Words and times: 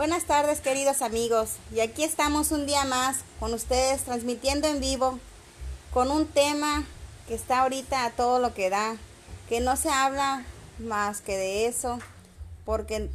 Buenas 0.00 0.24
tardes 0.24 0.60
queridos 0.62 1.02
amigos 1.02 1.56
y 1.74 1.80
aquí 1.80 2.04
estamos 2.04 2.52
un 2.52 2.64
día 2.64 2.86
más 2.86 3.18
con 3.38 3.52
ustedes 3.52 4.02
transmitiendo 4.02 4.66
en 4.66 4.80
vivo 4.80 5.18
con 5.92 6.10
un 6.10 6.26
tema 6.26 6.86
que 7.28 7.34
está 7.34 7.60
ahorita 7.60 8.06
a 8.06 8.10
todo 8.12 8.38
lo 8.38 8.54
que 8.54 8.70
da, 8.70 8.96
que 9.50 9.60
no 9.60 9.76
se 9.76 9.90
habla 9.90 10.46
más 10.78 11.20
que 11.20 11.36
de 11.36 11.66
eso 11.66 11.98
porque 12.64 13.10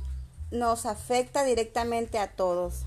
nos 0.52 0.86
afecta 0.86 1.44
directamente 1.44 2.20
a 2.20 2.28
todos. 2.28 2.84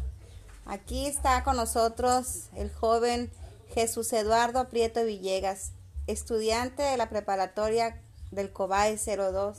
Aquí 0.64 1.06
está 1.06 1.42
con 1.42 1.56
nosotros 1.56 2.50
el 2.54 2.72
joven 2.72 3.32
Jesús 3.74 4.12
Eduardo 4.12 4.68
Prieto 4.68 5.04
Villegas, 5.04 5.72
estudiante 6.06 6.84
de 6.84 6.96
la 6.98 7.08
preparatoria 7.08 8.00
del 8.30 8.52
COBAE 8.52 8.96
02, 8.96 9.58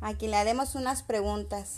a 0.00 0.14
quien 0.14 0.32
le 0.32 0.38
haremos 0.38 0.74
unas 0.74 1.04
preguntas. 1.04 1.76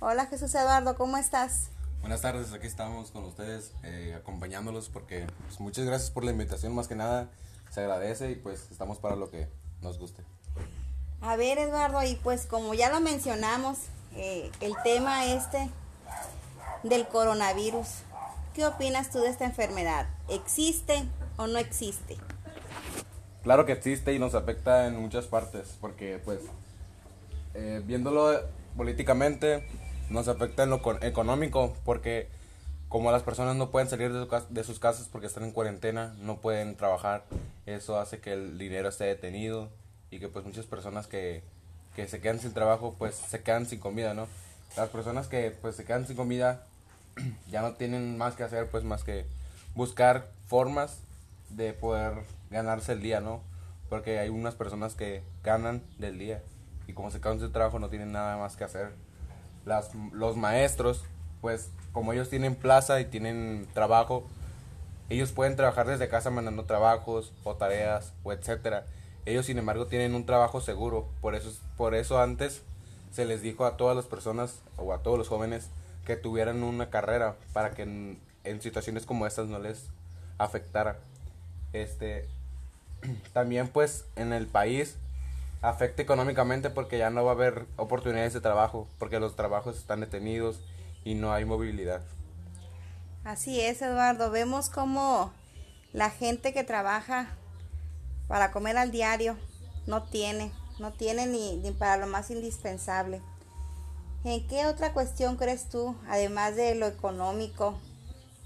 Hola 0.00 0.26
Jesús 0.26 0.54
Eduardo, 0.54 0.96
¿cómo 0.96 1.16
estás? 1.16 1.70
Buenas 2.02 2.20
tardes, 2.20 2.52
aquí 2.52 2.68
estamos 2.68 3.10
con 3.10 3.24
ustedes 3.24 3.72
eh, 3.82 4.14
acompañándolos 4.16 4.88
porque 4.90 5.26
pues, 5.48 5.58
muchas 5.58 5.86
gracias 5.86 6.12
por 6.12 6.22
la 6.22 6.30
invitación, 6.30 6.72
más 6.72 6.86
que 6.86 6.94
nada 6.94 7.28
se 7.70 7.80
agradece 7.80 8.30
y 8.30 8.36
pues 8.36 8.70
estamos 8.70 9.00
para 9.00 9.16
lo 9.16 9.28
que 9.28 9.48
nos 9.82 9.98
guste. 9.98 10.22
A 11.20 11.34
ver 11.34 11.58
Eduardo, 11.58 12.00
y 12.04 12.14
pues 12.14 12.46
como 12.46 12.74
ya 12.74 12.90
lo 12.90 13.00
mencionamos, 13.00 13.78
eh, 14.14 14.52
el 14.60 14.74
tema 14.84 15.26
este 15.26 15.68
del 16.84 17.08
coronavirus, 17.08 17.88
¿qué 18.54 18.66
opinas 18.66 19.10
tú 19.10 19.18
de 19.18 19.30
esta 19.30 19.46
enfermedad? 19.46 20.06
¿Existe 20.28 21.08
o 21.38 21.48
no 21.48 21.58
existe? 21.58 22.16
Claro 23.42 23.66
que 23.66 23.72
existe 23.72 24.14
y 24.14 24.20
nos 24.20 24.36
afecta 24.36 24.86
en 24.86 24.94
muchas 25.02 25.26
partes 25.26 25.76
porque 25.80 26.20
pues 26.24 26.38
eh, 27.54 27.82
viéndolo 27.84 28.42
políticamente 28.76 29.66
nos 30.10 30.28
afecta 30.28 30.62
en 30.62 30.70
lo 30.70 30.80
económico 31.02 31.76
porque 31.84 32.28
como 32.88 33.12
las 33.12 33.22
personas 33.22 33.56
no 33.56 33.70
pueden 33.70 33.88
salir 33.88 34.12
de, 34.12 34.64
sus 34.64 34.78
casas 34.78 35.08
porque 35.12 35.26
están 35.26 35.44
en 35.44 35.52
cuarentena, 35.52 36.14
no 36.20 36.38
pueden 36.40 36.74
trabajar, 36.74 37.24
eso 37.66 37.98
hace 38.00 38.20
que 38.20 38.32
el 38.32 38.56
dinero 38.56 38.88
esté 38.88 39.04
detenido 39.04 39.68
y 40.10 40.18
que 40.18 40.28
pues 40.28 40.44
muchas 40.44 40.64
personas 40.64 41.06
que, 41.06 41.42
que 41.94 42.08
se 42.08 42.20
quedan 42.20 42.40
sin 42.40 42.54
trabajo 42.54 42.94
pues 42.98 43.14
se 43.14 43.42
quedan 43.42 43.66
sin 43.66 43.78
comida, 43.78 44.14
¿no? 44.14 44.26
Las 44.76 44.88
personas 44.88 45.28
que 45.28 45.50
pues 45.60 45.76
se 45.76 45.84
quedan 45.84 46.06
sin 46.06 46.16
comida 46.16 46.64
ya 47.50 47.60
no 47.60 47.74
tienen 47.74 48.16
más 48.16 48.36
que 48.36 48.44
hacer 48.44 48.70
pues 48.70 48.84
más 48.84 49.04
que 49.04 49.26
buscar 49.74 50.30
formas 50.46 51.00
de 51.50 51.74
poder 51.74 52.14
ganarse 52.50 52.92
el 52.92 53.02
día, 53.02 53.20
¿no? 53.20 53.42
Porque 53.90 54.18
hay 54.18 54.30
unas 54.30 54.54
personas 54.54 54.94
que 54.94 55.22
ganan 55.44 55.82
del 55.98 56.18
día 56.18 56.42
y 56.86 56.94
como 56.94 57.10
se 57.10 57.20
quedan 57.20 57.38
sin 57.38 57.52
trabajo 57.52 57.78
no 57.78 57.90
tienen 57.90 58.12
nada 58.12 58.38
más 58.38 58.56
que 58.56 58.64
hacer 58.64 58.92
los 60.12 60.36
maestros, 60.36 61.04
pues 61.40 61.70
como 61.92 62.12
ellos 62.12 62.28
tienen 62.28 62.54
plaza 62.54 63.00
y 63.00 63.04
tienen 63.04 63.66
trabajo, 63.74 64.24
ellos 65.08 65.32
pueden 65.32 65.56
trabajar 65.56 65.86
desde 65.86 66.08
casa 66.08 66.30
mandando 66.30 66.64
trabajos 66.64 67.32
o 67.44 67.54
tareas 67.54 68.12
o 68.24 68.32
etcétera. 68.32 68.84
Ellos 69.24 69.46
sin 69.46 69.58
embargo 69.58 69.86
tienen 69.86 70.14
un 70.14 70.26
trabajo 70.26 70.60
seguro, 70.60 71.08
por 71.20 71.34
eso 71.34 71.50
por 71.76 71.94
eso 71.94 72.20
antes 72.20 72.62
se 73.12 73.24
les 73.24 73.42
dijo 73.42 73.64
a 73.64 73.76
todas 73.76 73.96
las 73.96 74.06
personas 74.06 74.60
o 74.76 74.92
a 74.92 75.02
todos 75.02 75.18
los 75.18 75.28
jóvenes 75.28 75.68
que 76.04 76.16
tuvieran 76.16 76.62
una 76.62 76.90
carrera 76.90 77.36
para 77.52 77.72
que 77.72 77.82
en, 77.82 78.18
en 78.44 78.60
situaciones 78.60 79.06
como 79.06 79.26
estas 79.26 79.48
no 79.48 79.58
les 79.58 79.86
afectara. 80.38 80.98
Este 81.72 82.26
también 83.32 83.68
pues 83.68 84.04
en 84.16 84.32
el 84.32 84.46
país 84.46 84.96
afecta 85.60 86.02
económicamente 86.02 86.70
porque 86.70 86.98
ya 86.98 87.10
no 87.10 87.24
va 87.24 87.32
a 87.32 87.34
haber 87.34 87.66
oportunidades 87.76 88.32
de 88.34 88.40
trabajo, 88.40 88.88
porque 88.98 89.20
los 89.20 89.36
trabajos 89.36 89.76
están 89.76 90.00
detenidos 90.00 90.60
y 91.04 91.14
no 91.14 91.32
hay 91.32 91.44
movilidad. 91.44 92.02
Así 93.24 93.60
es, 93.60 93.82
Eduardo. 93.82 94.30
Vemos 94.30 94.70
como 94.70 95.32
la 95.92 96.10
gente 96.10 96.52
que 96.52 96.64
trabaja 96.64 97.28
para 98.26 98.52
comer 98.52 98.76
al 98.76 98.90
diario 98.90 99.36
no 99.86 100.04
tiene, 100.04 100.52
no 100.78 100.92
tiene 100.92 101.26
ni 101.26 101.70
para 101.78 101.96
lo 101.96 102.06
más 102.06 102.30
indispensable. 102.30 103.20
¿En 104.24 104.46
qué 104.48 104.66
otra 104.66 104.92
cuestión 104.92 105.36
crees 105.36 105.68
tú, 105.68 105.96
además 106.08 106.56
de 106.56 106.74
lo 106.74 106.86
económico, 106.86 107.78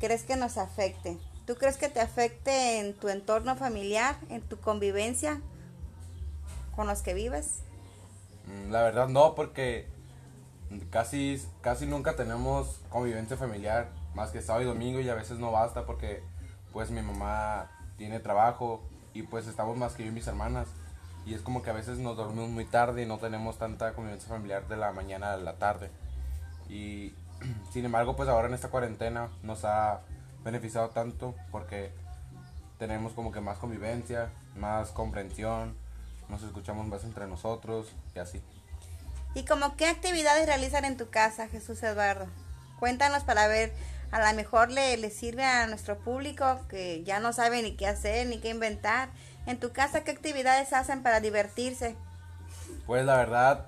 crees 0.00 0.23
que 0.23 0.37
nos 0.37 0.59
afecte? 0.59 1.19
¿Tú 1.47 1.55
crees 1.56 1.77
que 1.77 1.89
te 1.89 2.00
afecte 2.00 2.79
en 2.79 2.94
tu 2.94 3.09
entorno 3.09 3.56
familiar, 3.56 4.17
en 4.29 4.43
tu 4.43 4.61
convivencia 4.61 5.41
con 6.75 6.87
los 6.87 7.03
que 7.03 7.15
vives? 7.15 7.62
Mm, 8.47 8.71
la 8.71 8.83
verdad 8.83 9.09
no, 9.09 9.34
porque 9.34 9.88
casi, 10.91 11.43
casi 11.60 11.87
nunca 11.87 12.16
tenemos 12.16 12.81
convivencia 12.88 13.37
familiar, 13.37 13.88
más 14.15 14.31
que 14.31 14.43
sábado 14.43 14.65
y 14.65 14.66
domingo 14.66 15.00
y 15.00 15.09
a 15.09 15.15
veces 15.15 15.38
no 15.38 15.50
basta 15.50 15.87
porque 15.87 16.22
pues 16.72 16.91
mi 16.91 17.03
mamá 17.03 17.71
tiene 17.97 18.21
trabajo 18.21 18.82
y 19.15 19.22
pues 19.22 19.47
estamos 19.47 19.77
más 19.77 19.94
que 19.94 20.05
yo 20.05 20.11
y 20.11 20.12
mis 20.12 20.27
hermanas. 20.27 20.69
Y 21.25 21.34
es 21.34 21.41
como 21.41 21.62
que 21.62 21.71
a 21.71 21.75
veces 21.75 21.99
nos 21.99 22.16
dormimos 22.16 22.50
muy 22.50 22.65
tarde 22.65 23.03
y 23.03 23.06
no 23.06 23.19
tenemos 23.19 23.59
tanta 23.59 23.93
convivencia 23.93 24.28
familiar 24.28 24.66
de 24.66 24.77
la 24.77 24.93
mañana 24.93 25.34
a 25.34 25.37
la 25.37 25.55
tarde. 25.55 25.91
Y 26.69 27.15
sin 27.72 27.84
embargo, 27.84 28.16
pues 28.16 28.28
ahora 28.28 28.49
en 28.49 28.55
esta 28.55 28.69
cuarentena 28.69 29.28
nos 29.43 29.65
ha 29.65 30.00
beneficiado 30.44 30.88
tanto 30.88 31.34
porque 31.53 31.93
tenemos 32.78 33.12
como 33.12 33.31
que 33.31 33.41
más 33.41 33.59
convivencia, 33.59 34.31
más 34.56 34.91
comprensión, 34.91 35.77
nos 36.32 36.43
escuchamos 36.43 36.87
más 36.88 37.04
entre 37.04 37.26
nosotros 37.26 37.93
y 38.16 38.19
así. 38.19 38.43
¿Y 39.34 39.44
como 39.44 39.76
qué 39.76 39.87
actividades 39.87 40.47
realizan 40.47 40.84
en 40.87 40.97
tu 40.97 41.10
casa, 41.10 41.47
Jesús 41.47 41.82
Eduardo? 41.82 42.26
Cuéntanos 42.81 43.22
para 43.22 43.47
ver, 43.48 43.72
a 44.10 44.26
lo 44.26 44.37
mejor 44.37 44.70
le, 44.70 44.97
le 44.97 45.10
sirve 45.10 45.44
a 45.44 45.66
nuestro 45.66 45.98
público 45.98 46.60
que 46.69 47.04
ya 47.04 47.20
no 47.20 47.34
sabe 47.34 47.62
ni 47.62 47.76
qué 47.76 47.87
hacer 47.87 48.26
ni 48.26 48.41
qué 48.41 48.48
inventar. 48.48 49.10
En 49.47 49.60
tu 49.60 49.72
casa, 49.72 50.04
¿qué 50.04 50.10
actividades 50.10 50.72
hacen 50.72 51.03
para 51.03 51.20
divertirse? 51.20 51.97
Pues 52.87 53.04
la 53.04 53.16
verdad, 53.16 53.66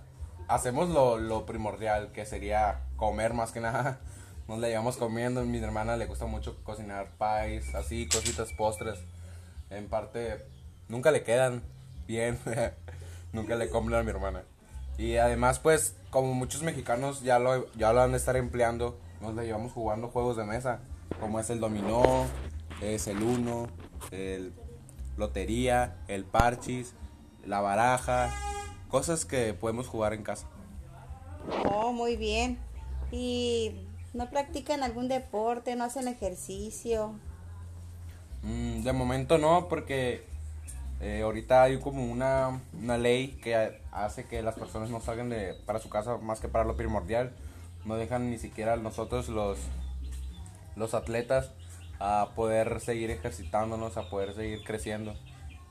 hacemos 0.48 0.88
lo, 0.88 1.18
lo 1.18 1.44
primordial, 1.44 2.12
que 2.12 2.24
sería 2.24 2.80
comer 2.96 3.34
más 3.34 3.52
que 3.52 3.60
nada. 3.60 4.00
Nos 4.48 4.58
la 4.58 4.68
llevamos 4.68 4.96
comiendo, 4.96 5.40
a 5.40 5.44
mi 5.44 5.58
hermana 5.58 5.96
le 5.96 6.06
gusta 6.06 6.26
mucho 6.26 6.62
cocinar 6.64 7.08
pies, 7.18 7.74
así, 7.74 8.08
cositas, 8.08 8.52
postres. 8.52 8.98
En 9.70 9.88
parte, 9.88 10.44
nunca 10.88 11.10
le 11.10 11.22
quedan, 11.22 11.62
bien. 12.06 12.38
Nunca 13.32 13.56
le 13.56 13.68
compro 13.68 13.98
a 13.98 14.02
mi 14.02 14.10
hermana. 14.10 14.44
Y 14.96 15.16
además, 15.16 15.58
pues, 15.58 15.96
como 16.10 16.34
muchos 16.34 16.62
mexicanos 16.62 17.22
ya 17.22 17.38
lo, 17.38 17.72
ya 17.74 17.92
lo 17.92 18.00
van 18.00 18.14
a 18.14 18.16
estar 18.16 18.36
empleando, 18.36 18.98
nos 19.20 19.34
la 19.34 19.42
llevamos 19.42 19.72
jugando 19.72 20.08
juegos 20.08 20.36
de 20.36 20.44
mesa, 20.44 20.80
como 21.20 21.40
es 21.40 21.50
el 21.50 21.58
dominó, 21.58 22.26
es 22.80 23.08
el 23.08 23.22
uno, 23.22 23.66
el 24.12 24.52
lotería, 25.16 25.96
el 26.06 26.24
parchis, 26.24 26.94
la 27.44 27.60
baraja, 27.60 28.32
cosas 28.88 29.24
que 29.24 29.54
podemos 29.54 29.88
jugar 29.88 30.12
en 30.14 30.22
casa. 30.22 30.46
Oh, 31.64 31.92
muy 31.92 32.16
bien. 32.16 32.58
¿Y 33.10 33.72
no 34.12 34.30
practican 34.30 34.82
algún 34.82 35.08
deporte, 35.08 35.74
no 35.76 35.84
hacen 35.84 36.08
ejercicio? 36.08 37.14
Mm, 38.42 38.82
de 38.82 38.92
momento 38.92 39.38
no, 39.38 39.68
porque 39.68 40.24
eh, 41.06 41.20
ahorita 41.20 41.64
hay 41.64 41.78
como 41.80 42.02
una, 42.02 42.62
una, 42.72 42.96
ley 42.96 43.38
que 43.42 43.78
hace 43.92 44.24
que 44.24 44.40
las 44.40 44.54
personas 44.54 44.88
no 44.88 45.02
salgan 45.02 45.28
de, 45.28 45.52
para 45.66 45.78
su 45.78 45.90
casa 45.90 46.16
más 46.16 46.40
que 46.40 46.48
para 46.48 46.64
lo 46.64 46.78
primordial. 46.78 47.34
No 47.84 47.96
dejan 47.96 48.30
ni 48.30 48.38
siquiera 48.38 48.76
nosotros 48.76 49.28
los, 49.28 49.58
los 50.76 50.94
atletas 50.94 51.50
a 52.00 52.30
poder 52.34 52.80
seguir 52.80 53.10
ejercitándonos, 53.10 53.98
a 53.98 54.08
poder 54.08 54.32
seguir 54.32 54.64
creciendo. 54.64 55.14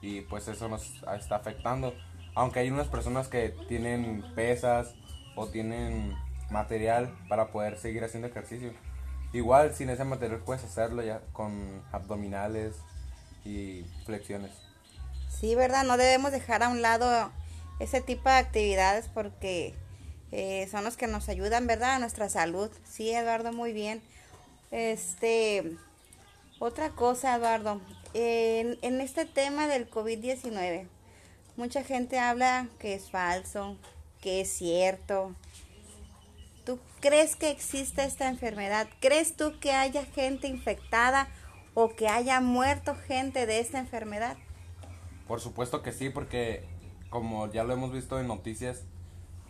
Y 0.03 0.22
pues 0.22 0.47
eso 0.47 0.69
nos 0.69 1.01
está 1.17 1.38
afectando. 1.38 1.95
Aunque 2.35 2.59
hay 2.59 2.69
unas 2.69 2.88
personas 2.88 3.27
que 3.27 3.55
tienen 3.67 4.23
pesas 4.35 4.93
o 5.35 5.47
tienen 5.47 6.13
material 6.51 7.11
para 7.28 7.47
poder 7.47 7.79
seguir 7.79 8.03
haciendo 8.03 8.28
ejercicio. 8.28 8.72
Igual 9.34 9.73
sin 9.73 9.90
ese 9.90 10.03
material 10.03 10.41
puedes 10.41 10.63
hacerlo 10.63 11.02
ya 11.02 11.22
con 11.31 11.81
abdominales 11.91 12.75
y 13.43 13.84
flexiones. 14.05 14.72
Sí, 15.40 15.56
¿verdad? 15.56 15.84
No 15.84 15.97
debemos 15.97 16.32
dejar 16.32 16.64
a 16.64 16.70
un 16.70 16.82
lado 16.82 17.32
ese 17.80 18.02
tipo 18.02 18.30
de 18.30 18.35
actividades 18.35 19.08
porque 19.14 19.74
eh, 20.32 20.68
son 20.72 20.84
los 20.84 20.97
que 20.97 21.08
nos 21.08 21.30
ayudan, 21.30 21.68
¿verdad? 21.68 21.96
A 21.96 22.00
nuestra 22.00 22.30
salud. 22.30 22.72
Sí, 22.90 23.12
Eduardo, 23.12 23.52
muy 23.53 23.74
bien. 23.74 24.02
Este, 24.72 25.78
otra 26.59 26.90
cosa, 26.91 27.35
Eduardo, 27.35 27.82
en, 28.14 28.78
en 28.82 29.02
este 29.02 29.26
tema 29.26 29.68
del 29.68 29.90
COVID-19, 29.90 30.88
mucha 31.58 31.84
gente 31.84 32.20
habla 32.20 32.68
que 32.80 32.96
es 32.96 33.12
falso, 33.12 33.78
que 34.22 34.41
es 34.41 34.50
cierto. 34.50 35.35
¿Tú 36.66 36.80
crees 37.02 37.35
que 37.35 37.52
existe 37.52 38.03
esta 38.06 38.30
enfermedad? 38.30 38.88
¿Crees 39.02 39.35
tú 39.35 39.59
que 39.59 39.74
haya 39.74 40.06
gente 40.06 40.47
infectada 40.47 41.28
o 41.74 41.96
que 41.96 42.08
haya 42.08 42.40
muerto 42.40 42.96
gente 42.96 43.46
de 43.46 43.59
esta 43.59 43.80
enfermedad? 43.80 44.38
Por 45.34 45.41
supuesto 45.41 45.82
que 45.82 45.91
sí, 45.91 46.12
porque 46.12 46.64
como 47.09 47.52
ya 47.52 47.64
lo 47.64 47.74
hemos 47.74 47.91
visto 47.91 48.20
en 48.20 48.28
noticias, 48.28 48.84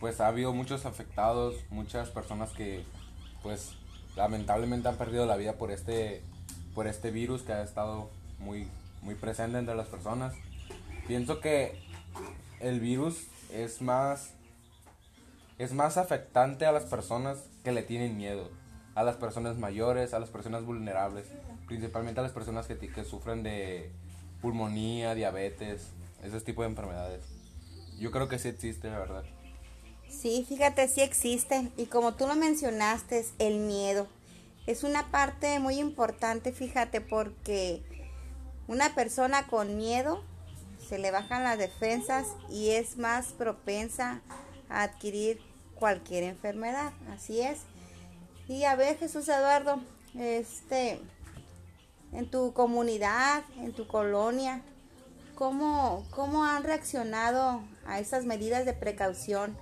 pues 0.00 0.18
ha 0.18 0.28
habido 0.28 0.54
muchos 0.54 0.86
afectados, 0.86 1.56
muchas 1.68 2.08
personas 2.08 2.52
que 2.52 2.86
pues 3.42 3.74
lamentablemente 4.16 4.88
han 4.88 4.96
perdido 4.96 5.26
la 5.26 5.36
vida 5.36 5.58
por 5.58 5.70
este, 5.70 6.22
por 6.74 6.86
este 6.86 7.10
virus 7.10 7.42
que 7.42 7.52
ha 7.52 7.62
estado 7.62 8.08
muy, 8.38 8.66
muy 9.02 9.14
presente 9.14 9.58
entre 9.58 9.74
las 9.74 9.88
personas. 9.88 10.32
Pienso 11.06 11.42
que 11.42 11.78
el 12.60 12.80
virus 12.80 13.26
es 13.52 13.82
más, 13.82 14.32
es 15.58 15.74
más 15.74 15.98
afectante 15.98 16.64
a 16.64 16.72
las 16.72 16.84
personas 16.84 17.44
que 17.62 17.72
le 17.72 17.82
tienen 17.82 18.16
miedo, 18.16 18.48
a 18.94 19.02
las 19.02 19.16
personas 19.16 19.58
mayores, 19.58 20.14
a 20.14 20.18
las 20.18 20.30
personas 20.30 20.64
vulnerables, 20.64 21.26
principalmente 21.66 22.20
a 22.20 22.22
las 22.22 22.32
personas 22.32 22.66
que, 22.66 22.78
que 22.78 23.04
sufren 23.04 23.42
de 23.42 23.92
pulmonía, 24.44 25.14
diabetes, 25.14 25.86
ese 26.22 26.38
tipo 26.42 26.60
de 26.60 26.68
enfermedades. 26.68 27.24
Yo 27.98 28.10
creo 28.10 28.28
que 28.28 28.38
sí 28.38 28.48
existe, 28.48 28.90
la 28.90 28.98
verdad. 28.98 29.24
Sí, 30.06 30.44
fíjate, 30.46 30.86
sí 30.86 31.00
existe. 31.00 31.70
Y 31.78 31.86
como 31.86 32.12
tú 32.12 32.26
lo 32.26 32.34
mencionaste, 32.34 33.24
el 33.38 33.60
miedo. 33.60 34.06
Es 34.66 34.84
una 34.84 35.10
parte 35.10 35.58
muy 35.60 35.78
importante, 35.78 36.52
fíjate, 36.52 37.00
porque 37.00 37.82
una 38.68 38.94
persona 38.94 39.46
con 39.46 39.78
miedo 39.78 40.22
se 40.86 40.98
le 40.98 41.10
bajan 41.10 41.42
las 41.42 41.56
defensas 41.56 42.26
y 42.50 42.70
es 42.70 42.98
más 42.98 43.28
propensa 43.28 44.20
a 44.68 44.82
adquirir 44.82 45.40
cualquier 45.74 46.24
enfermedad. 46.24 46.92
Así 47.08 47.40
es. 47.40 47.60
Y 48.46 48.64
a 48.64 48.76
ver, 48.76 48.98
Jesús 48.98 49.26
Eduardo, 49.26 49.80
este, 50.18 51.00
en 52.14 52.30
tu 52.30 52.52
comunidad, 52.52 53.44
en 53.58 53.72
tu 53.72 53.86
colonia, 53.86 54.62
¿cómo, 55.34 56.06
cómo 56.10 56.44
han 56.44 56.64
reaccionado 56.64 57.62
a 57.86 58.00
esas 58.00 58.24
medidas 58.24 58.64
de 58.64 58.72
precaución? 58.72 59.56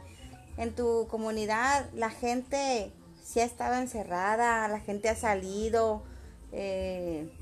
En 0.56 0.74
tu 0.74 1.08
comunidad, 1.08 1.88
la 1.94 2.10
gente 2.10 2.92
si 3.22 3.40
ha 3.40 3.44
estado 3.44 3.76
encerrada, 3.76 4.68
la 4.68 4.80
gente 4.80 5.08
ha 5.08 5.16
salido. 5.16 6.02
Eh, 6.52 7.32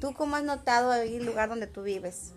¿Tú 0.00 0.14
cómo 0.14 0.36
has 0.36 0.44
notado 0.44 0.94
el 0.94 1.26
lugar 1.26 1.48
donde 1.48 1.66
tú 1.66 1.82
vives? 1.82 2.32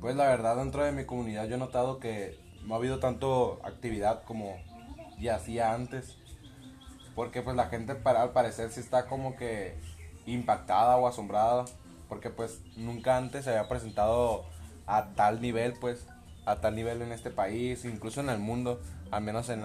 Pues 0.00 0.16
la 0.16 0.26
verdad, 0.26 0.56
dentro 0.56 0.84
de 0.84 0.92
mi 0.92 1.04
comunidad 1.04 1.46
yo 1.46 1.56
he 1.56 1.58
notado 1.58 1.98
que 1.98 2.38
no 2.64 2.74
ha 2.74 2.78
habido 2.78 3.00
tanto 3.00 3.60
actividad 3.64 4.22
como 4.24 4.56
ya 5.18 5.36
hacía 5.36 5.74
antes. 5.74 6.16
Porque 7.14 7.42
pues 7.42 7.56
la 7.56 7.66
gente 7.66 7.94
para, 7.96 8.22
al 8.22 8.32
parecer 8.32 8.70
sí 8.70 8.80
está 8.80 9.06
como 9.06 9.36
que 9.36 9.76
impactada 10.32 10.96
o 10.96 11.06
asombrada. 11.06 11.64
Porque 12.08 12.30
pues 12.30 12.60
nunca 12.76 13.16
antes 13.16 13.44
se 13.44 13.50
había 13.50 13.68
presentado 13.68 14.44
a 14.86 15.10
tal 15.14 15.40
nivel, 15.40 15.74
pues, 15.74 16.06
a 16.44 16.56
tal 16.56 16.74
nivel 16.74 17.02
en 17.02 17.12
este 17.12 17.30
país, 17.30 17.84
incluso 17.84 18.20
en 18.20 18.30
el 18.30 18.38
mundo, 18.38 18.80
al 19.12 19.22
menos 19.22 19.48
en, 19.48 19.62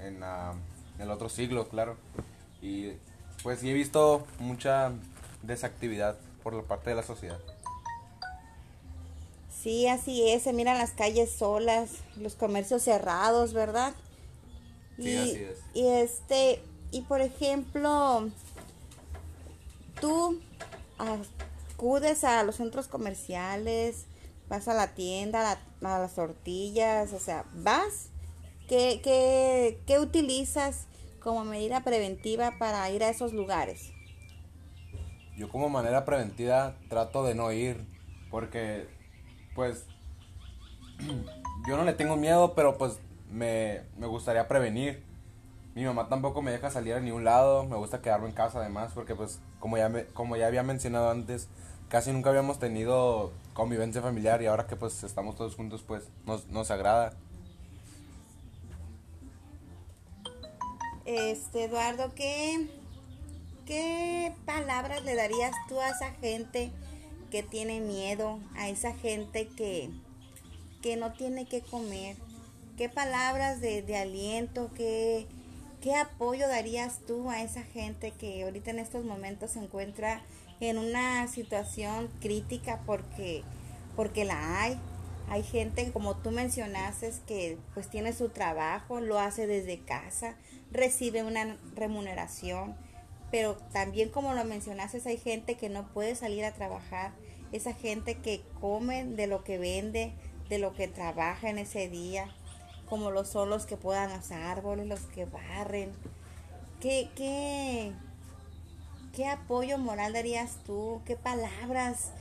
en, 0.00 0.22
en 0.22 1.00
el 1.00 1.10
otro 1.10 1.28
siglo, 1.28 1.68
claro. 1.68 1.96
Y 2.60 2.92
pues 3.42 3.60
sí 3.60 3.70
he 3.70 3.74
visto 3.74 4.26
mucha 4.38 4.92
desactividad 5.42 6.16
por 6.42 6.52
la 6.52 6.62
parte 6.62 6.90
de 6.90 6.96
la 6.96 7.02
sociedad. 7.02 7.38
Sí, 9.66 9.88
así 9.88 10.30
es, 10.30 10.42
se 10.42 10.52
miran 10.52 10.78
las 10.78 10.92
calles 10.92 11.32
solas, 11.32 11.90
los 12.20 12.34
comercios 12.34 12.82
cerrados, 12.82 13.52
¿verdad? 13.52 13.94
Sí, 14.96 15.08
y, 15.08 15.16
así 15.16 15.42
es. 15.42 15.58
Y 15.74 15.86
este, 15.88 16.62
y 16.92 17.00
por 17.02 17.20
ejemplo, 17.20 18.28
tú 20.00 20.40
acudes 20.98 22.24
a 22.24 22.42
los 22.42 22.56
centros 22.56 22.88
comerciales, 22.88 24.06
vas 24.48 24.68
a 24.68 24.74
la 24.74 24.94
tienda, 24.94 25.52
a, 25.52 25.98
las 25.98 26.14
tortillas, 26.14 27.12
o 27.12 27.18
sea, 27.18 27.44
vas, 27.54 28.10
¿qué, 28.68 29.00
qué, 29.02 29.80
qué 29.86 29.98
utilizas 29.98 30.86
como 31.20 31.44
medida 31.44 31.82
preventiva 31.82 32.52
para 32.58 32.88
ir 32.90 33.02
a 33.02 33.10
esos 33.10 33.32
lugares? 33.32 33.92
Yo 35.36 35.50
como 35.50 35.68
manera 35.68 36.04
preventiva 36.04 36.76
trato 36.88 37.24
de 37.24 37.34
no 37.34 37.52
ir, 37.52 37.84
porque 38.30 38.88
pues 39.54 39.86
yo 41.68 41.76
no 41.76 41.84
le 41.84 41.92
tengo 41.92 42.16
miedo, 42.16 42.54
pero 42.54 42.78
pues 42.78 43.00
me, 43.30 43.82
gustaría 43.98 44.48
prevenir. 44.48 45.04
Mi 45.74 45.84
mamá 45.84 46.08
tampoco 46.08 46.40
me 46.40 46.52
deja 46.52 46.70
salir 46.70 46.94
a 46.94 47.00
ningún 47.00 47.24
lado, 47.24 47.64
me 47.64 47.76
gusta 47.76 48.00
quedarme 48.00 48.28
en 48.28 48.34
casa 48.34 48.60
además, 48.60 48.92
porque 48.94 49.14
pues 49.14 49.40
como 49.60 49.76
ya, 49.78 50.06
como 50.14 50.36
ya 50.36 50.46
había 50.46 50.62
mencionado 50.62 51.10
antes, 51.10 51.48
casi 51.88 52.12
nunca 52.12 52.30
habíamos 52.30 52.58
tenido 52.58 53.32
convivencia 53.54 54.02
familiar 54.02 54.42
y 54.42 54.46
ahora 54.46 54.66
que 54.66 54.76
pues 54.76 55.02
estamos 55.02 55.36
todos 55.36 55.54
juntos 55.54 55.82
pues 55.86 56.04
nos, 56.26 56.46
nos 56.48 56.70
agrada. 56.70 57.14
Este, 61.04 61.64
Eduardo, 61.64 62.12
¿qué, 62.14 62.68
¿qué 63.64 64.34
palabras 64.44 65.04
le 65.04 65.14
darías 65.14 65.54
tú 65.68 65.80
a 65.80 65.90
esa 65.90 66.10
gente 66.12 66.72
que 67.30 67.44
tiene 67.44 67.80
miedo, 67.80 68.40
a 68.56 68.68
esa 68.68 68.92
gente 68.92 69.46
que, 69.48 69.90
que 70.82 70.96
no 70.96 71.12
tiene 71.12 71.46
que 71.46 71.60
comer? 71.60 72.16
¿Qué 72.76 72.88
palabras 72.88 73.60
de, 73.60 73.82
de 73.82 73.96
aliento, 73.96 74.70
qué, 74.74 75.28
qué 75.86 75.94
apoyo 75.94 76.48
darías 76.48 76.98
tú 77.06 77.30
a 77.30 77.44
esa 77.44 77.62
gente 77.62 78.10
que 78.10 78.42
ahorita 78.42 78.72
en 78.72 78.80
estos 78.80 79.04
momentos 79.04 79.52
se 79.52 79.60
encuentra 79.60 80.20
en 80.58 80.78
una 80.78 81.28
situación 81.28 82.10
crítica 82.20 82.80
porque, 82.84 83.44
porque 83.94 84.24
la 84.24 84.60
hay? 84.60 84.80
Hay 85.28 85.44
gente, 85.44 85.92
como 85.92 86.16
tú 86.16 86.32
mencionaste, 86.32 87.12
que 87.28 87.56
pues 87.72 87.88
tiene 87.88 88.12
su 88.12 88.30
trabajo, 88.30 88.98
lo 88.98 89.20
hace 89.20 89.46
desde 89.46 89.78
casa, 89.78 90.34
recibe 90.72 91.22
una 91.22 91.56
remuneración, 91.76 92.74
pero 93.30 93.54
también 93.72 94.08
como 94.08 94.34
lo 94.34 94.44
mencionaste, 94.44 95.00
hay 95.08 95.18
gente 95.18 95.54
que 95.54 95.68
no 95.68 95.86
puede 95.92 96.16
salir 96.16 96.44
a 96.44 96.52
trabajar, 96.52 97.12
esa 97.52 97.74
gente 97.74 98.16
que 98.16 98.42
come 98.60 99.04
de 99.04 99.28
lo 99.28 99.44
que 99.44 99.56
vende, 99.56 100.14
de 100.48 100.58
lo 100.58 100.72
que 100.72 100.88
trabaja 100.88 101.48
en 101.48 101.58
ese 101.58 101.88
día, 101.88 102.34
como 102.86 103.10
lo 103.10 103.24
son 103.24 103.50
los 103.50 103.66
que 103.66 103.76
puedan 103.76 104.10
hacer 104.10 104.40
árboles, 104.42 104.86
los 104.86 105.00
que 105.00 105.26
barren. 105.26 105.92
¿Qué, 106.80 107.10
qué, 107.16 107.92
qué 109.14 109.26
apoyo 109.26 109.78
moral 109.78 110.12
darías 110.12 110.58
tú? 110.64 111.02
¿Qué 111.04 111.16
palabras? 111.16 112.12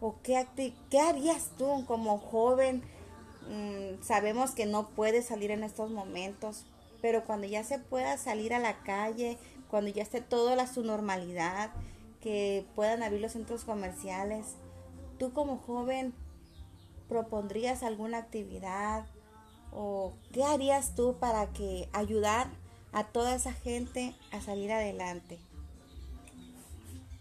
¿O 0.00 0.16
qué, 0.22 0.46
qué 0.90 1.00
harías 1.00 1.50
tú 1.56 1.84
como 1.86 2.18
joven? 2.18 2.82
Mm, 3.48 4.02
sabemos 4.02 4.50
que 4.50 4.66
no 4.66 4.88
puedes 4.88 5.26
salir 5.26 5.50
en 5.50 5.64
estos 5.64 5.90
momentos, 5.90 6.64
pero 7.00 7.24
cuando 7.24 7.46
ya 7.46 7.64
se 7.64 7.78
pueda 7.78 8.18
salir 8.18 8.52
a 8.52 8.58
la 8.58 8.82
calle, 8.82 9.38
cuando 9.70 9.90
ya 9.90 10.02
esté 10.02 10.20
todo 10.20 10.58
a 10.60 10.66
su 10.66 10.82
normalidad, 10.82 11.70
que 12.20 12.66
puedan 12.74 13.02
abrir 13.02 13.20
los 13.20 13.32
centros 13.32 13.64
comerciales, 13.64 14.56
tú 15.18 15.32
como 15.32 15.58
joven 15.58 16.12
propondrías 17.08 17.84
alguna 17.84 18.18
actividad 18.18 19.06
o 19.76 20.14
qué 20.32 20.42
harías 20.42 20.94
tú 20.94 21.18
para 21.20 21.52
que 21.52 21.88
ayudar 21.92 22.48
a 22.92 23.04
toda 23.04 23.34
esa 23.34 23.52
gente 23.52 24.14
a 24.32 24.40
salir 24.40 24.72
adelante? 24.72 25.38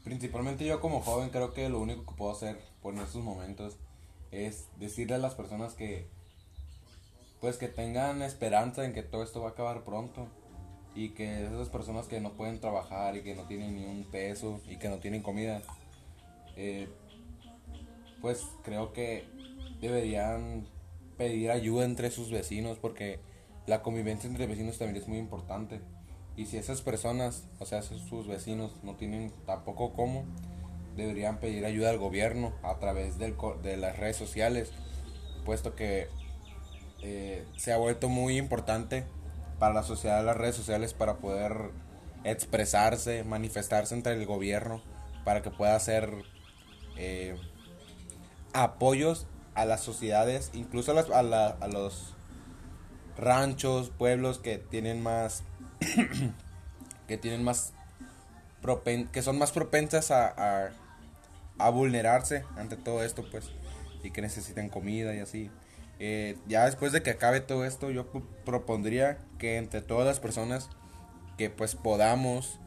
Principalmente 0.03 0.65
yo 0.65 0.79
como 0.79 1.01
joven 1.01 1.29
creo 1.29 1.53
que 1.53 1.67
lo 1.67 1.79
único 1.79 2.05
que 2.05 2.17
puedo 2.17 2.31
hacer 2.31 2.59
por 2.81 2.95
estos 2.95 3.24
momentos 3.24 3.75
es 4.31 4.67
decirle 4.79 5.15
a 5.15 5.19
las 5.19 5.35
personas 5.35 5.74
que 5.74 6.07
pues 7.41 7.57
que 7.57 7.67
tengan 7.67 8.21
esperanza 8.21 8.85
en 8.85 8.93
que 8.93 9.03
todo 9.03 9.24
esto 9.24 9.41
va 9.41 9.50
a 9.50 9.51
acabar 9.51 9.83
pronto 9.83 10.27
y 10.95 11.09
que 11.09 11.45
esas 11.45 11.69
personas 11.69 12.07
que 12.07 12.21
no 12.21 12.31
pueden 12.33 12.59
trabajar 12.59 13.17
y 13.17 13.21
que 13.21 13.35
no 13.35 13.43
tienen 13.43 13.75
ni 13.75 13.85
un 13.85 14.05
peso 14.05 14.62
y 14.69 14.77
que 14.77 14.88
no 14.88 15.00
tienen 15.00 15.21
comida, 15.21 15.62
eh, 16.55 16.88
pues 18.21 18.47
creo 18.63 18.93
que 18.93 19.27
deberían 19.81 20.65
pedir 21.17 21.51
ayuda 21.51 21.86
entre 21.86 22.12
sus 22.12 22.31
vecinos 22.31 22.77
porque 22.79 23.19
la 23.67 23.81
convivencia 23.81 24.29
entre 24.29 24.48
vecinos 24.48 24.77
también 24.77 25.01
es 25.01 25.07
muy 25.07 25.17
importante. 25.17 25.81
Y 26.38 26.45
si 26.48 26.57
esas 26.57 26.81
personas, 26.81 27.48
o 27.60 27.65
sea, 27.65 27.81
sus 27.81 28.27
vecinos 28.27 28.74
no 28.84 28.95
tienen 28.95 29.31
tampoco 29.45 29.93
cómo, 29.93 30.25
deberían 30.95 31.39
pedir 31.39 31.65
ayuda 31.65 31.89
al 31.89 31.98
gobierno 31.98 32.53
a 32.63 32.77
través 32.79 33.17
del, 33.17 33.36
de 33.63 33.77
las 33.77 33.98
redes 33.98 34.17
sociales, 34.17 34.72
puesto 35.45 35.75
que 35.75 36.07
eh, 37.01 37.45
se 37.57 37.72
ha 37.72 37.77
vuelto 37.77 38.10
muy 38.10 38.38
importante 38.38 39.05
para 39.60 39.74
la 39.74 39.84
sociedad 39.84 40.24
las 40.25 40.38
redes 40.38 40.55
sociales 40.55 40.93
para 40.93 41.17
poder 41.17 41.72
expresarse, 42.24 43.24
manifestarse 43.24 43.93
entre 43.95 44.13
el 44.13 44.25
gobierno, 44.25 44.81
para 45.24 45.41
que 45.41 45.51
pueda 45.51 45.75
hacer 45.75 46.10
eh, 46.98 47.38
apoyos 48.53 49.27
a 49.55 49.65
las 49.65 49.81
sociedades, 49.81 50.51
incluso 50.53 50.91
a, 50.91 51.19
a, 51.19 51.67
los 51.67 52.13
ranchos, 53.17 53.89
pueblos 53.89 54.39
que 54.39 54.57
tienen 54.57 55.01
más 55.01 55.43
que 57.07 57.17
tienen 57.17 57.43
más 57.43 57.74
que 59.12 59.21
son 59.21 59.38
más 59.38 59.51
propensas 59.51 60.09
a, 60.09 60.71
a, 61.59 61.69
vulnerarse 61.69 62.43
ante 62.57 62.77
todo 62.77 63.03
esto 63.03 63.24
pues 63.29 63.51
y 64.03 64.09
que 64.09 64.21
necesitan 64.21 64.69
comida 64.69 65.13
y 65.15 65.19
así. 65.19 65.51
Eh, 66.00 66.35
ya 66.47 66.65
después 66.65 66.91
de 66.91 67.03
que 67.03 67.12
acabe 67.12 67.41
todo 67.41 67.63
esto, 67.63 67.91
yo 67.91 68.07
propondría 68.43 69.19
que 69.38 69.57
entre 69.57 69.81
todas 69.81 70.05
las 70.07 70.19
personas 70.19 70.69
que 71.38 71.50
pues 71.51 71.75
podamos 71.75 72.59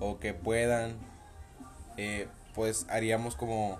o 0.00 0.18
que 0.18 0.34
puedan, 0.34 0.96
eh, 1.96 2.26
pues 2.54 2.86
haríamos 2.90 3.36
como 3.36 3.78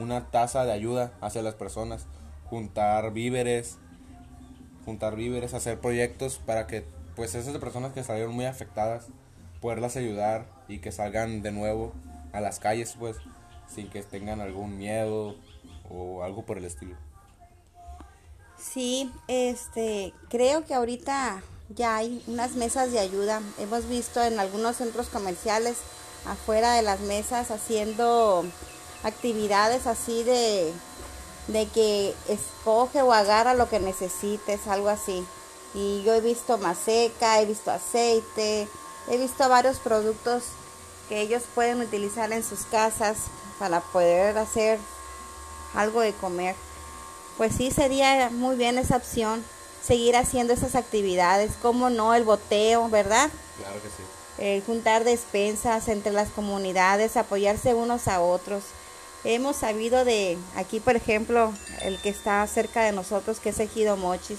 una 0.00 0.30
tasa 0.30 0.64
de 0.64 0.72
ayuda 0.72 1.12
hacia 1.20 1.42
las 1.42 1.54
personas, 1.54 2.06
juntar 2.48 3.12
víveres, 3.12 3.78
juntar 4.84 5.16
víveres, 5.16 5.54
hacer 5.54 5.80
proyectos 5.80 6.40
para 6.44 6.66
que 6.66 6.84
pues 7.16 7.34
esas 7.34 7.56
personas 7.58 7.92
que 7.92 8.04
salieron 8.04 8.34
muy 8.34 8.46
afectadas, 8.46 9.06
poderlas 9.60 9.96
ayudar 9.96 10.46
y 10.68 10.78
que 10.78 10.92
salgan 10.92 11.42
de 11.42 11.52
nuevo 11.52 11.92
a 12.32 12.40
las 12.40 12.58
calles 12.58 12.94
pues 12.98 13.16
sin 13.66 13.90
que 13.90 14.02
tengan 14.02 14.40
algún 14.40 14.78
miedo 14.78 15.36
o 15.90 16.22
algo 16.22 16.44
por 16.44 16.58
el 16.58 16.64
estilo. 16.64 16.96
Sí, 18.58 19.12
este, 19.28 20.12
creo 20.28 20.64
que 20.64 20.74
ahorita 20.74 21.42
ya 21.74 21.96
hay 21.96 22.22
unas 22.26 22.56
mesas 22.56 22.92
de 22.92 22.98
ayuda. 22.98 23.40
Hemos 23.58 23.88
visto 23.88 24.22
en 24.22 24.40
algunos 24.40 24.76
centros 24.76 25.08
comerciales 25.08 25.78
afuera 26.26 26.74
de 26.74 26.82
las 26.82 27.00
mesas 27.00 27.50
haciendo 27.50 28.44
actividades 29.02 29.86
así 29.86 30.22
de, 30.22 30.72
de 31.48 31.66
que 31.68 32.14
escoge 32.28 33.02
o 33.02 33.12
agarra 33.12 33.54
lo 33.54 33.68
que 33.68 33.80
necesites, 33.80 34.66
algo 34.66 34.88
así. 34.88 35.24
Y 35.74 36.02
yo 36.02 36.14
he 36.14 36.20
visto 36.20 36.58
maseca, 36.58 37.40
he 37.40 37.46
visto 37.46 37.70
aceite, 37.70 38.68
he 39.08 39.16
visto 39.16 39.48
varios 39.48 39.78
productos 39.78 40.44
que 41.08 41.20
ellos 41.20 41.42
pueden 41.54 41.80
utilizar 41.80 42.32
en 42.32 42.44
sus 42.44 42.60
casas 42.60 43.16
para 43.58 43.80
poder 43.80 44.36
hacer 44.38 44.78
algo 45.74 46.00
de 46.00 46.12
comer. 46.12 46.54
Pues 47.36 47.54
sí, 47.54 47.70
sería 47.70 48.30
muy 48.30 48.56
bien 48.56 48.78
esa 48.78 48.96
opción, 48.96 49.44
seguir 49.82 50.16
haciendo 50.16 50.52
esas 50.52 50.74
actividades, 50.74 51.52
como 51.62 51.88
no, 51.88 52.14
el 52.14 52.24
boteo, 52.24 52.88
¿verdad? 52.88 53.30
Claro 53.58 53.80
que 53.82 53.88
sí. 53.88 54.02
El 54.38 54.62
juntar 54.64 55.04
despensas 55.04 55.88
entre 55.88 56.12
las 56.12 56.28
comunidades, 56.30 57.16
apoyarse 57.16 57.74
unos 57.74 58.08
a 58.08 58.20
otros. 58.20 58.64
Hemos 59.24 59.56
sabido 59.56 60.04
de, 60.04 60.38
aquí 60.54 60.80
por 60.80 60.96
ejemplo, 60.96 61.52
el 61.82 61.98
que 62.00 62.08
está 62.08 62.46
cerca 62.46 62.82
de 62.82 62.92
nosotros, 62.92 63.40
que 63.40 63.50
es 63.50 63.58
Ejido 63.58 63.96
Mochis, 63.96 64.38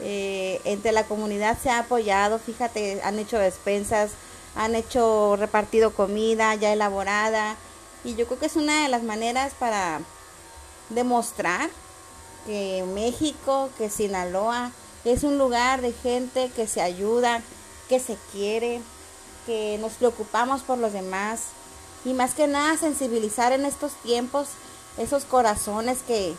eh, 0.00 0.60
entre 0.64 0.92
la 0.92 1.04
comunidad 1.04 1.58
se 1.60 1.70
ha 1.70 1.80
apoyado, 1.80 2.38
fíjate, 2.38 3.00
han 3.02 3.18
hecho 3.18 3.38
despensas, 3.38 4.12
han 4.56 4.74
hecho 4.74 5.36
repartido 5.36 5.94
comida 5.94 6.54
ya 6.54 6.72
elaborada 6.72 7.56
y 8.04 8.14
yo 8.14 8.26
creo 8.26 8.38
que 8.38 8.46
es 8.46 8.56
una 8.56 8.84
de 8.84 8.88
las 8.88 9.02
maneras 9.02 9.52
para 9.58 10.00
demostrar 10.90 11.70
que 12.46 12.84
México, 12.94 13.70
que 13.78 13.90
Sinaloa 13.90 14.70
es 15.04 15.24
un 15.24 15.38
lugar 15.38 15.80
de 15.80 15.92
gente 15.92 16.50
que 16.54 16.66
se 16.66 16.80
ayuda, 16.80 17.42
que 17.88 17.98
se 17.98 18.16
quiere, 18.32 18.80
que 19.46 19.78
nos 19.80 19.94
preocupamos 19.94 20.62
por 20.62 20.78
los 20.78 20.92
demás 20.92 21.40
y 22.04 22.12
más 22.12 22.34
que 22.34 22.46
nada 22.46 22.76
sensibilizar 22.76 23.52
en 23.52 23.64
estos 23.64 23.92
tiempos 23.94 24.48
esos 24.98 25.24
corazones 25.24 25.98
que, 26.06 26.34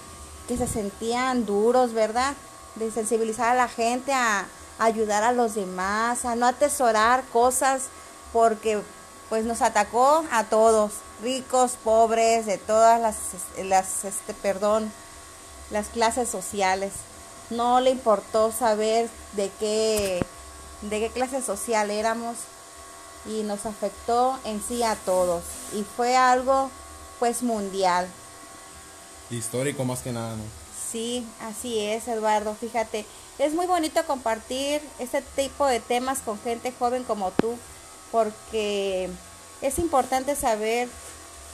que 0.48 0.58
se 0.58 0.68
sentían 0.68 1.46
duros, 1.46 1.94
¿verdad? 1.94 2.34
De 2.76 2.92
sensibilizar 2.92 3.50
a 3.50 3.56
la 3.56 3.68
gente 3.68 4.14
a, 4.14 4.46
ayudar 4.78 5.24
a 5.24 5.32
los 5.32 5.56
demás, 5.56 6.26
a 6.26 6.36
no 6.36 6.46
atesorar 6.46 7.24
cosas 7.32 7.84
porque 8.34 8.82
pues 9.30 9.46
nos 9.46 9.62
atacó 9.62 10.24
a 10.32 10.44
todos, 10.44 10.92
ricos, 11.24 11.78
pobres, 11.84 12.46
de 12.46 12.58
todas 12.58 13.00
las, 13.02 13.16
las 13.64 14.04
este, 14.06 14.34
perdón, 14.34 14.92
las 15.72 15.88
clases 15.88 16.30
sociales. 16.30 16.92
No 17.50 17.80
le 17.80 17.92
importó 17.92 18.52
saber 18.52 19.10
de 19.34 19.50
qué, 19.60 20.26
de 20.82 21.00
qué 21.00 21.10
clase 21.10 21.42
social 21.42 21.90
éramos 21.90 22.36
y 23.28 23.44
nos 23.44 23.66
afectó 23.66 24.40
en 24.46 24.62
sí 24.62 24.84
a 24.84 24.96
todos. 24.96 25.44
Y 25.74 25.84
fue 25.84 26.16
algo 26.16 26.70
pues 27.20 27.44
mundial. 27.44 28.08
Histórico 29.30 29.84
más 29.86 30.02
que 30.02 30.12
nada, 30.12 30.36
¿no? 30.36 30.44
Sí, 30.92 31.26
así 31.42 31.80
es, 31.80 32.08
Eduardo. 32.08 32.56
Fíjate, 32.56 33.06
es 33.40 33.54
muy 33.54 33.66
bonito 33.66 34.06
compartir 34.06 34.82
este 35.00 35.22
tipo 35.36 35.66
de 35.66 35.80
temas 35.80 36.20
con 36.20 36.40
gente 36.40 36.72
joven 36.78 37.04
como 37.04 37.32
tú, 37.32 37.58
porque 38.12 39.10
es 39.62 39.80
importante 39.80 40.36
saber 40.36 40.88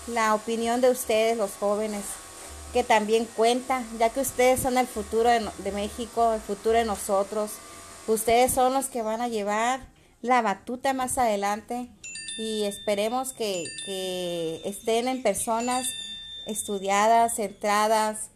la 0.08 0.36
opinión 0.36 0.82
de 0.82 0.90
ustedes, 0.90 1.38
los 1.38 1.52
jóvenes, 1.60 2.04
que 2.74 2.84
también 2.84 3.26
cuenta, 3.26 3.84
ya 4.00 4.10
que 4.10 4.22
ustedes 4.22 4.62
son 4.62 4.78
el 4.78 4.88
futuro 4.88 5.30
de, 5.30 5.72
México, 5.72 6.34
el 6.34 6.42
futuro 6.42 6.78
de 6.78 6.86
nosotros. 6.86 7.52
Ustedes 8.08 8.54
son 8.54 8.74
los 8.74 8.86
que 8.86 9.02
van 9.02 9.22
a 9.22 9.28
llevar 9.28 9.82
la 10.22 10.42
batuta 10.42 10.94
más 10.94 11.18
adelante 11.18 11.90
y 12.38 12.64
esperemos 12.64 13.34
que, 13.34 13.66
estén 14.66 15.08
en 15.08 15.24
personas 15.24 15.88
estudiadas, 16.48 17.36
centradas, 17.36 18.30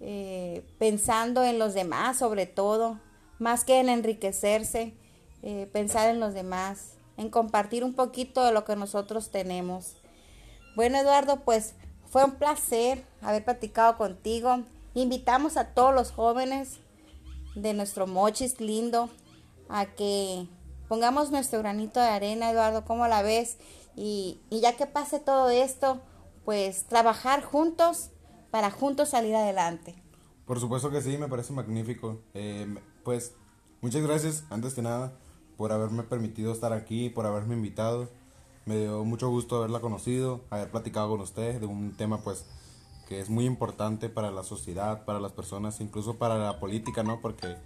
eh, 0.00 0.64
pensando 0.78 1.44
en 1.44 1.58
los 1.58 1.74
demás 1.74 2.18
sobre 2.18 2.46
todo, 2.46 3.00
más 3.38 3.64
que 3.64 3.80
en 3.80 3.88
enriquecerse, 3.88 4.94
eh, 5.42 5.68
pensar 5.72 6.10
en 6.10 6.20
los 6.20 6.34
demás, 6.34 6.94
en 7.16 7.30
compartir 7.30 7.84
un 7.84 7.94
poquito 7.94 8.44
de 8.44 8.52
lo 8.52 8.64
que 8.64 8.76
nosotros 8.76 9.30
tenemos. 9.30 9.96
Bueno, 10.74 10.98
Eduardo, 10.98 11.40
pues 11.40 11.74
fue 12.10 12.24
un 12.24 12.32
placer 12.32 13.04
haber 13.20 13.44
platicado 13.44 13.96
contigo. 13.96 14.62
Invitamos 14.94 15.56
a 15.56 15.74
todos 15.74 15.94
los 15.94 16.10
jóvenes 16.10 16.78
de 17.54 17.74
nuestro 17.74 18.06
mochis 18.06 18.60
lindo 18.60 19.08
a 19.68 19.86
que 19.86 20.46
pongamos 20.88 21.30
nuestro 21.30 21.58
granito 21.60 22.00
de 22.00 22.08
arena, 22.08 22.50
Eduardo, 22.50 22.84
¿cómo 22.84 23.06
la 23.08 23.22
ves? 23.22 23.58
Y, 23.96 24.40
y 24.50 24.60
ya 24.60 24.76
que 24.76 24.86
pase 24.86 25.20
todo 25.20 25.48
esto, 25.50 26.00
pues 26.44 26.84
trabajar 26.84 27.42
juntos 27.42 28.10
para 28.50 28.70
juntos 28.70 29.10
salir 29.10 29.34
adelante. 29.34 29.94
Por 30.46 30.60
supuesto 30.60 30.90
que 30.90 31.02
sí, 31.02 31.18
me 31.18 31.28
parece 31.28 31.52
magnífico. 31.52 32.20
Eh, 32.34 32.72
pues 33.02 33.34
muchas 33.80 34.02
gracias, 34.02 34.44
antes 34.48 34.74
que 34.74 34.82
nada, 34.82 35.12
por 35.56 35.72
haberme 35.72 36.04
permitido 36.04 36.52
estar 36.52 36.72
aquí, 36.72 37.10
por 37.10 37.26
haberme 37.26 37.54
invitado. 37.54 38.08
Me 38.64 38.78
dio 38.78 39.04
mucho 39.04 39.28
gusto 39.28 39.56
haberla 39.56 39.80
conocido, 39.80 40.44
haber 40.50 40.70
platicado 40.70 41.08
con 41.08 41.20
usted 41.20 41.60
de 41.60 41.66
un 41.66 41.96
tema 41.96 42.18
pues 42.18 42.44
que 43.08 43.20
es 43.20 43.30
muy 43.30 43.44
importante 43.44 44.08
para 44.08 44.30
la 44.30 44.42
sociedad, 44.42 45.04
para 45.04 45.20
las 45.20 45.32
personas, 45.32 45.80
incluso 45.80 46.16
para 46.16 46.38
la 46.38 46.58
política, 46.58 47.02
¿no? 47.02 47.20
Porque 47.20 47.56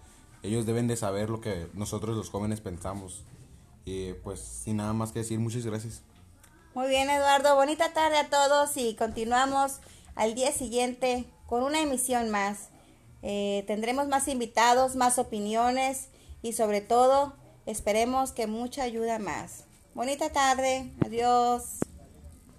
ellos 0.42 0.66
deben 0.66 0.88
de 0.88 0.96
saber 0.96 1.30
lo 1.30 1.40
que 1.40 1.68
nosotros 1.74 2.16
los 2.16 2.30
jóvenes 2.30 2.60
pensamos. 2.60 3.24
Y 3.84 4.12
pues 4.14 4.40
sin 4.40 4.76
nada 4.76 4.92
más 4.92 5.12
que 5.12 5.20
decir, 5.20 5.38
muchas 5.38 5.66
gracias. 5.66 6.02
Muy 6.74 6.88
bien, 6.88 7.10
Eduardo. 7.10 7.56
Bonita 7.56 7.92
tarde 7.92 8.18
a 8.18 8.30
todos 8.30 8.76
y 8.76 8.94
continuamos 8.94 9.80
al 10.14 10.34
día 10.34 10.52
siguiente 10.52 11.24
con 11.46 11.62
una 11.62 11.80
emisión 11.80 12.30
más. 12.30 12.68
Eh, 13.22 13.64
tendremos 13.66 14.08
más 14.08 14.28
invitados, 14.28 14.96
más 14.96 15.18
opiniones 15.18 16.08
y 16.42 16.52
sobre 16.52 16.80
todo 16.80 17.34
esperemos 17.66 18.32
que 18.32 18.46
mucha 18.46 18.84
ayuda 18.84 19.18
más. 19.18 19.64
Bonita 19.94 20.30
tarde. 20.30 20.90
Adiós. 21.04 21.89